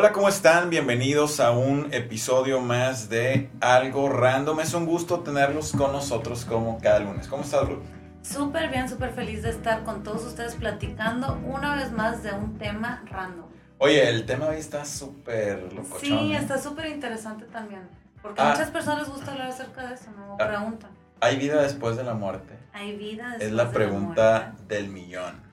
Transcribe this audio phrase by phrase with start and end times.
[0.00, 0.70] Hola, ¿cómo están?
[0.70, 4.58] Bienvenidos a un episodio más de Algo Random.
[4.60, 7.28] Es un gusto tenerlos con nosotros como cada lunes.
[7.28, 7.82] ¿Cómo estás, Ruth?
[8.22, 12.56] Súper bien, súper feliz de estar con todos ustedes platicando una vez más de un
[12.56, 13.44] tema random.
[13.76, 16.00] Oye, el tema hoy está súper locochón.
[16.00, 16.38] Sí, ¿eh?
[16.38, 17.82] está súper interesante también.
[18.22, 18.50] Porque a Ah.
[18.52, 20.38] muchas personas les gusta hablar acerca de eso, ¿no?
[20.40, 20.48] Ah.
[20.48, 20.92] Preguntan.
[21.20, 22.54] ¿Hay vida después de la muerte?
[22.72, 24.74] ¿Hay vida después Es la de pregunta muerte?
[24.76, 25.49] del millón.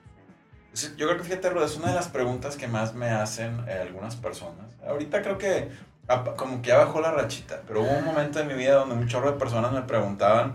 [0.96, 3.78] Yo creo que, fíjate, Ruth, es una de las preguntas que más me hacen eh,
[3.82, 4.66] algunas personas.
[4.86, 5.68] Ahorita creo que
[6.36, 9.06] como que ya bajó la rachita, pero hubo un momento en mi vida donde un
[9.06, 10.54] chorro de personas me preguntaban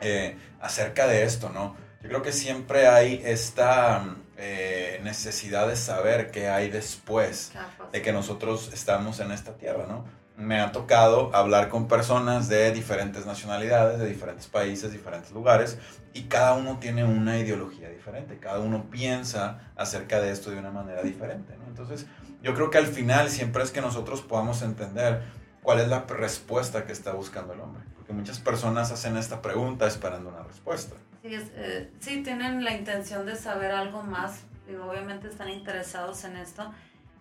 [0.00, 1.74] eh, acerca de esto, ¿no?
[2.02, 4.04] Yo creo que siempre hay esta
[4.36, 7.52] eh, necesidad de saber qué hay después
[7.92, 10.04] de que nosotros estamos en esta tierra, ¿no?
[10.38, 15.78] Me ha tocado hablar con personas de diferentes nacionalidades, de diferentes países, diferentes lugares,
[16.14, 20.70] y cada uno tiene una ideología diferente, cada uno piensa acerca de esto de una
[20.70, 21.54] manera diferente.
[21.66, 22.06] Entonces,
[22.40, 25.22] yo creo que al final siempre es que nosotros podamos entender
[25.60, 29.88] cuál es la respuesta que está buscando el hombre, porque muchas personas hacen esta pregunta
[29.88, 30.94] esperando una respuesta.
[31.20, 34.44] Sí, eh, tienen la intención de saber algo más.
[34.68, 36.72] Digo, obviamente están interesados en esto.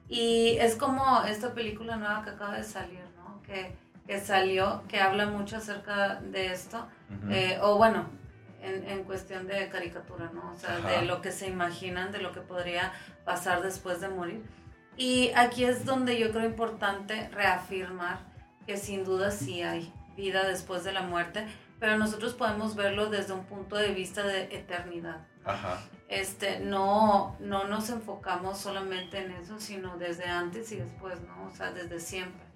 [0.07, 3.06] Y es como esta película nueva que acaba de salir.
[3.47, 6.87] Que, que salió, que habla mucho acerca de esto.
[7.09, 7.31] Ujú.
[7.31, 8.05] Eh, o bueno,
[8.61, 10.51] en, en cuestión de caricatura, ¿no?
[10.51, 10.89] O sea, Ajá.
[10.89, 12.93] de lo que se imaginan, de lo que podría
[13.25, 14.43] pasar después de morir.
[14.97, 18.19] Y aquí es donde yo creo importante reafirmar
[18.65, 21.45] que sin duda sí hay vida después de la muerte,
[21.79, 25.25] pero nosotros podemos verlo desde un punto de vista de eternidad.
[25.45, 25.79] Ajá.
[26.09, 31.45] Este, no, no nos enfocamos solamente en eso, sino desde antes y después, ¿no?
[31.45, 32.46] O sea, desde siempre.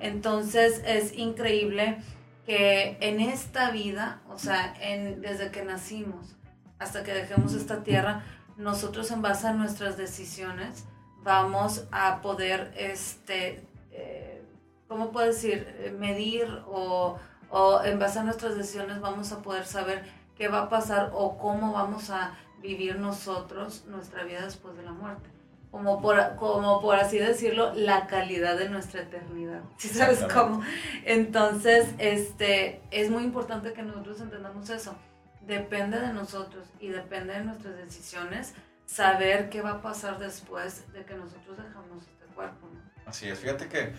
[0.00, 1.98] Entonces es increíble
[2.44, 6.36] que en esta vida, o sea, en, desde que nacimos
[6.78, 8.22] hasta que dejemos esta tierra,
[8.56, 10.84] nosotros en base a nuestras decisiones
[11.22, 14.42] vamos a poder, este, eh,
[14.86, 15.66] ¿cómo puedo decir?
[15.80, 17.18] Eh, Medir o,
[17.50, 20.04] o en base a nuestras decisiones vamos a poder saber
[20.36, 24.92] qué va a pasar o cómo vamos a vivir nosotros nuestra vida después de la
[24.92, 25.35] muerte
[25.76, 29.60] como por, como por así decirlo, la calidad de nuestra eternidad.
[29.76, 30.62] ¿Sí sabes cómo?
[31.04, 34.96] Entonces, este, es muy importante que nosotros entendamos eso.
[35.42, 38.54] Depende de nosotros y depende de nuestras decisiones
[38.86, 42.68] saber qué va a pasar después de que nosotros dejamos este cuerpo.
[42.72, 42.80] ¿no?
[43.04, 43.92] Así es, fíjate que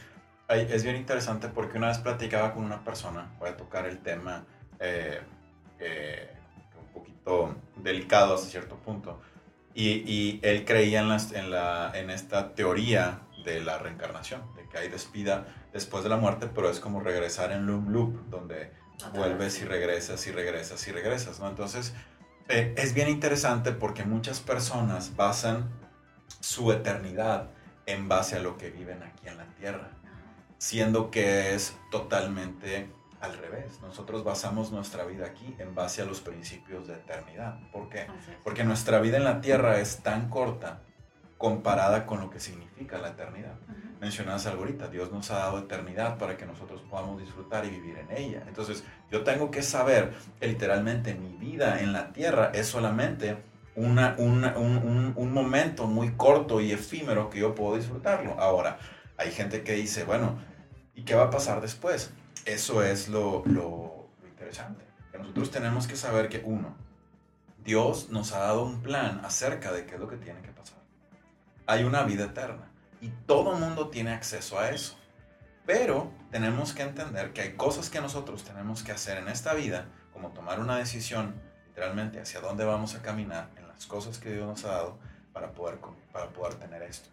[0.48, 4.00] hay- es bien interesante porque una vez platicaba con una persona, voy a tocar el
[4.00, 4.46] tema
[4.80, 5.22] eh,
[5.80, 6.30] eh,
[6.80, 9.22] un poquito delicado hasta cierto punto,
[9.78, 14.68] y, y él creía en, las- en, la, en esta teoría de la reencarnación, de
[14.68, 18.72] que hay despida después de la muerte, pero es como regresar en un loop, donde
[19.14, 21.48] vuelves y regresas y regresas y regresas, ¿no?
[21.48, 21.94] Entonces,
[22.50, 25.70] eh, es bien interesante porque muchas personas basan
[26.40, 27.52] su eternidad
[27.86, 29.92] en base a lo que viven aquí en la tierra,
[30.58, 32.90] siendo que es totalmente
[33.22, 33.80] al revés.
[33.82, 37.60] Nosotros basamos nuestra vida aquí en base a los principios de eternidad.
[37.72, 38.08] ¿Por qué?
[38.44, 40.82] Porque nuestra vida en la tierra es tan corta
[41.38, 43.54] comparada con lo que significa la eternidad.
[43.68, 43.78] Ujú.
[44.02, 47.98] Mencionabas algo ahorita, Dios nos ha dado eternidad para que nosotros podamos disfrutar y vivir
[48.00, 48.44] en ella.
[48.48, 53.38] Entonces, yo tengo que saber que literalmente mi vida en la tierra es solamente
[53.76, 58.40] una, una- un, un- un momento muy corto y efímero que yo puedo disfrutarlo.
[58.40, 58.80] Ahora,
[59.18, 60.40] hay gente que dice, bueno,
[60.96, 62.12] ¿y qué va a pasar después?
[62.48, 64.86] Eso es lo, lo- interesante.
[65.12, 66.76] Que nosotros tenemos que saber que, uno,
[67.64, 70.80] Dios nos ha dado un plan acerca de qué es lo que tiene que pasar.
[71.66, 72.72] Hay una vida eterna
[73.02, 74.98] y todo mundo tiene acceso a eso.
[75.66, 79.90] Pero tenemos que entender que hay cosas que nosotros tenemos que hacer en esta vida,
[80.14, 81.36] como tomar una decisión
[81.68, 84.98] literalmente hacia dónde vamos a caminar en las cosas que Dios nos ha dado
[85.34, 85.80] para poder,
[86.14, 87.10] para poder tener esto.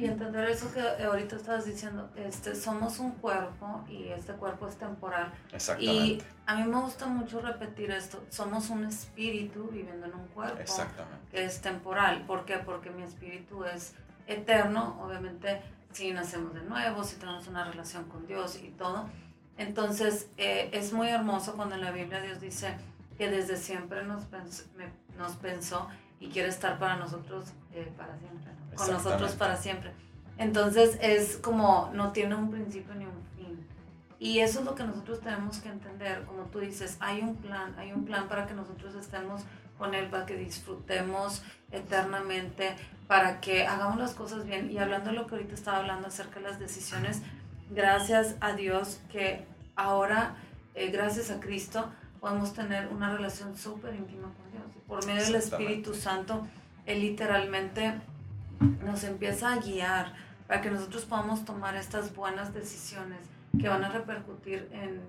[0.00, 4.76] Y entender eso que ahorita estabas diciendo, este, somos un cuerpo y este cuerpo es
[4.76, 5.32] temporal.
[5.50, 6.24] Y Exactamente.
[6.46, 11.18] a mí me gusta mucho repetir esto, somos un espíritu viviendo en un cuerpo Exactamente.
[11.30, 12.24] que es temporal.
[12.26, 12.58] ¿Por qué?
[12.58, 13.94] Porque mi espíritu es
[14.26, 15.60] eterno, obviamente
[15.92, 19.08] si nacemos de nuevo, si tenemos una relación con Dios y todo.
[19.58, 22.76] Entonces eh, es muy hermoso cuando en la Biblia Dios dice
[23.18, 24.22] que desde siempre nos,
[24.76, 25.88] me- nos pensó
[26.18, 29.92] y quiere estar para nosotros eh, para siempre, con nosotros para siempre.
[30.38, 33.66] Entonces es como no tiene un principio ni un fin.
[34.18, 37.74] Y eso es lo que nosotros tenemos que entender, como tú dices, hay un plan,
[37.78, 39.42] hay un plan para que nosotros estemos
[39.78, 42.76] con Él, para que disfrutemos eternamente,
[43.06, 44.70] para que hagamos las cosas bien.
[44.70, 47.22] Y hablando de lo que ahorita estaba hablando acerca de las decisiones,
[47.70, 49.46] gracias a Dios que
[49.76, 50.36] ahora,
[50.74, 51.90] eh, gracias a Cristo,
[52.20, 54.69] podemos tener una relación súper íntima con Dios.
[54.90, 56.48] Por medio del Espíritu Santo,
[56.84, 57.94] Él literalmente
[58.84, 60.12] nos empieza a guiar
[60.48, 63.20] para que nosotros podamos tomar estas buenas decisiones
[63.56, 65.00] que van a repercutir en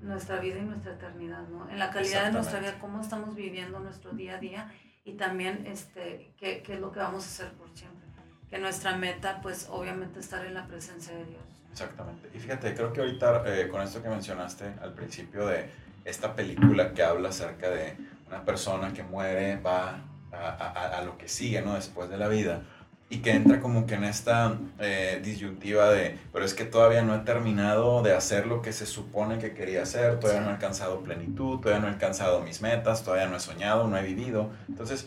[0.00, 1.68] nuestra vida y nuestra eternidad, ¿no?
[1.68, 4.72] En la calidad de nuestra vida, cómo estamos viviendo nuestro día a día
[5.04, 8.06] y también este, qué, qué es lo que vamos a hacer por siempre.
[8.48, 11.42] Que nuestra meta, pues obviamente estar en la presencia de Dios.
[11.72, 12.30] Exactamente.
[12.32, 15.68] Y fíjate, creo que ahorita eh, con esto que mencionaste al principio de
[16.04, 17.96] esta película que habla acerca de
[18.28, 20.00] una persona que muere, va
[20.32, 21.74] a, a, a lo que sigue, ¿no?
[21.74, 22.62] Después de la vida
[23.08, 27.14] y que entra como que en esta eh, disyuntiva de, pero es que todavía no
[27.14, 31.02] he terminado de hacer lo que se supone que quería hacer, todavía no he alcanzado
[31.02, 34.50] plenitud, todavía no he alcanzado mis metas, todavía no he soñado, no he vivido.
[34.68, 35.06] Entonces,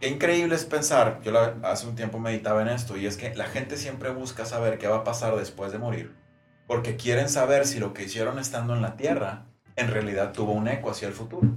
[0.00, 3.46] qué increíble es pensar, yo hace un tiempo meditaba en esto, y es que la
[3.46, 6.12] gente siempre busca saber qué va a pasar después de morir,
[6.66, 9.46] porque quieren saber si lo que hicieron estando en la tierra
[9.76, 11.48] en realidad tuvo un eco hacia el futuro.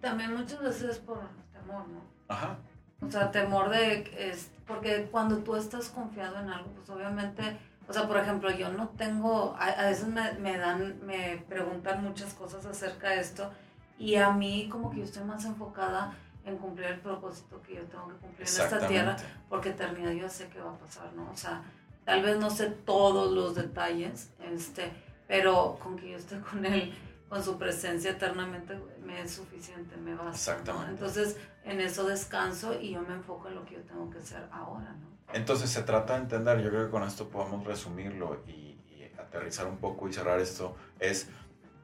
[0.00, 1.18] También muchas veces es por
[1.52, 2.02] temor, ¿no?
[2.28, 2.58] Ajá.
[3.06, 7.58] O sea, temor de, es, porque cuando tú estás confiado en algo, pues obviamente,
[7.88, 12.34] o sea, por ejemplo, yo no tengo, a, veces me, me, dan, me preguntan muchas
[12.34, 13.50] cosas acerca de esto
[13.98, 17.82] y a mí como que yo estoy más enfocada en cumplir el propósito que yo
[17.82, 19.16] tengo que cumplir en esta tierra,
[19.48, 21.30] porque eternidad yo sé qué va a pasar, ¿no?
[21.30, 21.62] O sea,
[22.04, 24.90] tal vez no sé todos los detalles, este,
[25.26, 26.94] pero con que yo esté con él
[27.28, 30.52] con su presencia eternamente me es suficiente, me basta.
[30.52, 30.92] Exactamente.
[30.92, 34.48] Entonces, en eso descanso y yo me enfoco en lo que yo tengo que hacer
[34.50, 35.18] ahora, ¿no?
[35.34, 38.66] Entonces, se trata de entender, yo creo que con esto podemos resumirlo y,
[39.18, 41.28] aterrizar un poco y cerrar esto, es,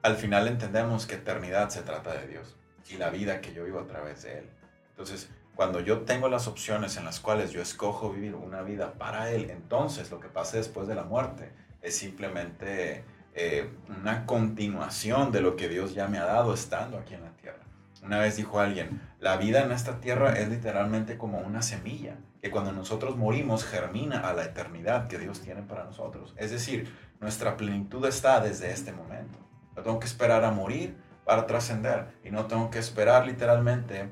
[0.03, 2.57] al final entendemos que eternidad se trata de Dios
[2.89, 4.51] y la vida que yo vivo a través de Él.
[4.91, 9.31] Entonces, cuando yo tengo las opciones en las cuales yo escojo vivir una vida para
[9.31, 11.53] Él, entonces lo que pase después de la muerte
[11.83, 17.15] es simplemente eh, una continuación de lo que Dios ya me ha dado estando aquí
[17.15, 17.65] en la tierra.
[18.05, 22.51] Una vez dijo alguien, la vida en esta tierra es literalmente como una semilla, que
[22.51, 26.35] cuando nosotros morimos germina a la eternidad que Dios tiene para nosotros.
[26.37, 29.39] Es decir, nuestra plenitud está desde este momento.
[29.75, 34.11] No tengo que esperar a morir para trascender y no tengo que esperar literalmente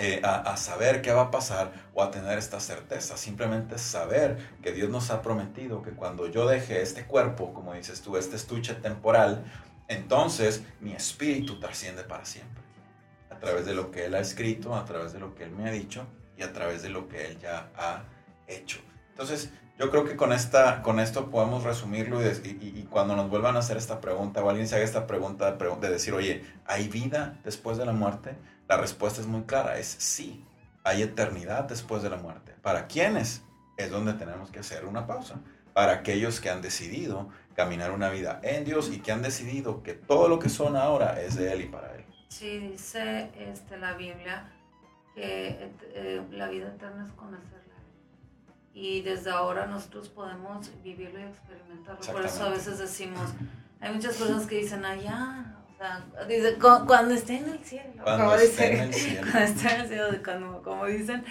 [0.00, 3.16] eh, a, saber qué va a pasar o a tener esta certeza.
[3.16, 8.00] Simplemente saber que Dios nos ha prometido que cuando yo deje este cuerpo, como dices
[8.00, 9.44] tú, este estuche temporal,
[9.88, 12.62] entonces mi espíritu trasciende para siempre.
[13.28, 15.68] A través de lo que Él ha escrito, a través de lo que Él me
[15.68, 16.06] ha dicho
[16.36, 18.04] y a través de lo que Él ya ha
[18.46, 18.78] hecho.
[19.10, 23.60] Entonces, yo creo que con, esta, con esto podemos resumirlo y, cuando nos vuelvan a
[23.60, 27.78] hacer esta pregunta o alguien se haga esta pregunta de decir, oye, ¿hay vida después
[27.78, 28.36] de la muerte?
[28.68, 30.44] La respuesta es muy clara, es sí.
[30.84, 32.54] Hay eternidad después de la muerte.
[32.62, 33.42] ¿Para quiénes?
[33.78, 35.36] Es donde tenemos que hacer una pausa.
[35.72, 39.94] Para aquellos que han decidido caminar una vida en Dios y que han decidido que
[39.94, 42.04] todo lo que son ahora es de Él y para Él.
[42.28, 44.52] Sí, dice este, la Biblia
[45.14, 47.74] que eh, la vida eterna es conocerla.
[48.74, 52.12] Y desde ahora nosotros podemos vivirlo y experimentarlo.
[52.12, 53.30] Por eso a veces decimos,
[53.80, 55.57] hay muchas cosas que dicen allá,
[56.28, 58.02] dice, cuando esté en el cielo.
[58.02, 59.20] Cuando esté en el cielo.
[59.30, 61.24] Cuando esté en el cielo, como dicen.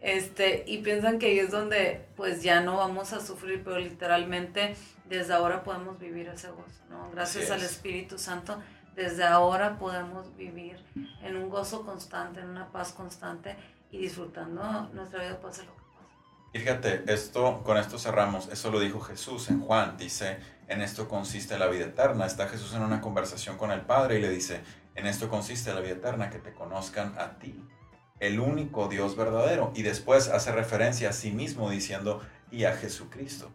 [0.00, 4.74] Este, y piensan que ahí es donde pues ya no vamos a sufrir, pero literalmente
[5.04, 7.10] desde ahora podemos vivir ese gozo, ¿no?
[7.10, 8.62] Gracias al Espíritu Santo,
[8.96, 10.82] desde ahora podemos vivir
[11.22, 13.56] en un gozo constante, en una paz constante
[13.90, 15.79] y disfrutando nuestra vida pase lo que pase.
[16.52, 21.58] Fíjate, esto, con esto cerramos, eso lo dijo Jesús en Juan, dice, en esto consiste
[21.58, 22.26] la vida eterna.
[22.26, 24.60] Está Jesús en una conversación con el Padre y le dice,
[24.96, 27.64] en esto consiste la vida eterna, que te conozcan a ti,
[28.18, 29.72] el único Dios verdadero.
[29.76, 33.50] Y después hace referencia a sí mismo diciendo, y a Jesucristo,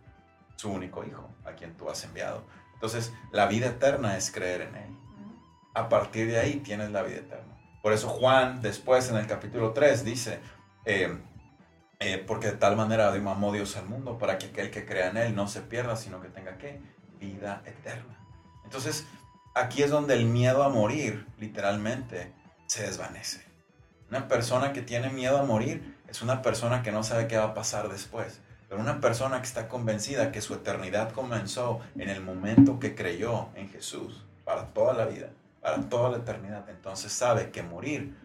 [0.55, 2.45] su único Hijo, a quien tú has enviado.
[2.75, 4.97] Entonces, la vida eterna es creer en Él.
[5.73, 7.57] A partir de ahí tienes la vida eterna.
[7.81, 10.39] Por eso Juan, después en el capítulo 3, dice,
[10.85, 11.17] eh,
[11.99, 15.17] eh, porque de tal manera amó Dios al mundo, para que aquel que crea en
[15.17, 16.81] Él no se pierda, sino que tenga que
[17.19, 18.17] vida eterna.
[18.63, 19.05] Entonces,
[19.53, 22.33] aquí es donde el miedo a morir, literalmente,
[22.67, 23.45] se desvanece.
[24.09, 27.45] Una persona que tiene miedo a morir es una persona que no sabe qué va
[27.45, 28.39] a pasar después.
[28.69, 33.49] Pero una persona que está convencida que su eternidad comenzó en el momento que creyó
[33.55, 35.29] en Jesús para toda la vida,
[35.61, 38.15] para toda la eternidad, entonces sabe que morir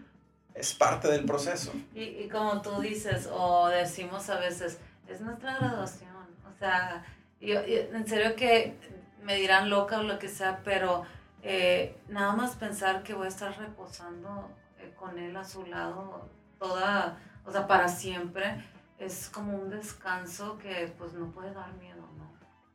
[0.54, 1.72] es parte del proceso.
[1.94, 4.78] Y, y como tú dices, o decimos a veces,
[5.08, 6.10] es nuestra graduación.
[6.48, 7.04] O sea,
[7.40, 8.76] yo, en serio que
[9.22, 11.04] me dirán loca o lo que sea, pero
[11.42, 16.28] eh, nada más pensar que voy a estar reposando eh, con él a su lado
[16.58, 18.62] toda, o sea, para siempre,
[18.98, 22.30] es como un descanso que pues no puede dar miedo, ¿no?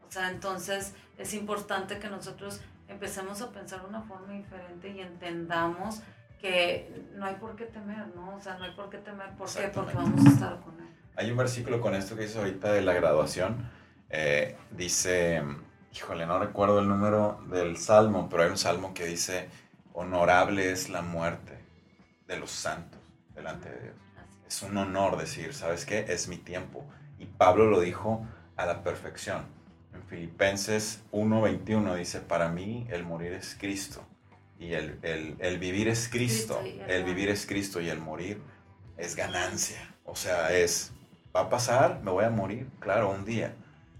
[0.07, 5.01] O sea, entonces es importante que nosotros empecemos a pensar de una forma diferente y
[5.01, 6.01] entendamos
[6.45, 8.35] que no hay por qué temer, ¿no?
[8.35, 9.67] O sea, no hay por qué temer, ¿por qué?
[9.73, 10.87] Porque vamos a estar con Él.
[11.15, 13.67] Hay un versículo con esto que dice ahorita de la graduación,
[14.11, 15.41] eh, dice,
[15.91, 19.49] híjole, no recuerdo el número del salmo, pero hay un salmo que dice,
[19.93, 21.57] honorable es la muerte
[22.27, 23.01] de los santos
[23.33, 23.95] delante de Dios.
[24.47, 26.05] Es un honor decir, ¿sabes qué?
[26.07, 26.85] Es mi tiempo.
[27.17, 28.23] Y Pablo lo dijo
[28.55, 29.45] a la perfección.
[29.95, 34.05] En Filipenses 1:21 dice, para mí el morir es Cristo
[34.59, 34.99] y el,
[35.39, 38.41] el, vivir es Cristo, el vivir es Cristo y el morir
[38.97, 39.93] es ganancia.
[40.05, 40.91] O sea, es,
[41.35, 43.53] va a pasar, me voy a morir, claro, un día.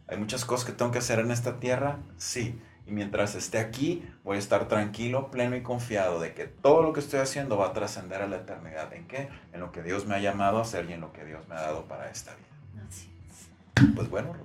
[0.08, 2.60] Hay muchas cosas que tengo que hacer en esta tierra, sí.
[2.88, 6.94] Y mientras esté aquí, voy a estar tranquilo, pleno y confiado de que todo lo
[6.94, 8.94] que estoy haciendo va a trascender a la eternidad.
[8.94, 9.28] ¿En qué?
[9.54, 11.56] En lo que Dios me ha llamado a hacer y en lo que Dios me
[11.56, 12.86] ha dado para esta vida.
[12.88, 13.96] Así es.
[13.96, 14.36] Pues bueno,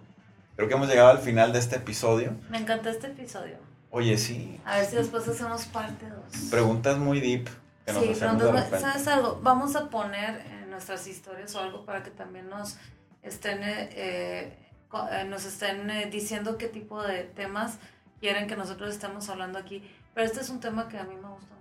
[0.57, 2.35] creo que hemos llegado al final de este episodio.
[2.49, 3.70] Me encantó este episodio.
[3.91, 4.61] Oye, sí.
[4.65, 6.51] A ver si después hacemos parte 2.
[6.51, 7.49] Preguntas muy deep
[7.85, 8.43] que nos sí, hacemos
[8.81, 9.41] ¿sabes algo?
[9.43, 12.77] Vamos a poner en nuestras historias o algo para que también nos
[13.23, 14.57] estén, eh,
[14.93, 17.79] eh, nos estén eh, diciendo qué tipo de temas
[18.21, 19.83] quieren que nosotros estemos hablando aquí.
[20.15, 21.55] Pero este es un tema que a mí me gusta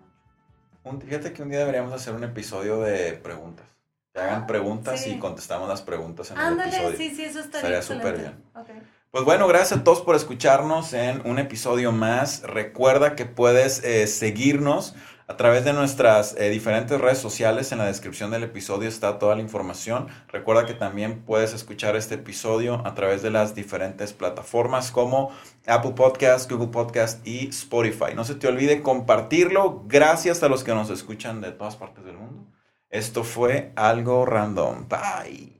[0.83, 1.05] mucho.
[1.05, 3.65] fíjate que un día deberíamos hacer un episodio de preguntas.
[4.13, 6.98] Que hagan ah, preguntas y contestamos las preguntas en el episodio.
[6.98, 8.43] sí, sí, eso estaría súper bien.
[8.55, 8.81] Okay.
[9.11, 12.43] Pues bueno, gracias a todos por escucharnos en un episodio más.
[12.43, 14.93] Recuerda que puedes eh, seguirnos
[15.27, 17.71] a través de nuestras eh, diferentes redes sociales.
[17.71, 20.09] En la descripción del episodio está toda la información.
[20.27, 25.31] Recuerda que también puedes escuchar este episodio a través de las diferentes plataformas como
[25.65, 28.13] Apple Podcast, Google Podcast y Spotify.
[28.15, 29.85] No se te olvide compartirlo.
[29.87, 32.45] Gracias a los que nos escuchan de todas partes del mundo.
[32.91, 34.87] Esto fue algo random.
[34.87, 35.58] Bye.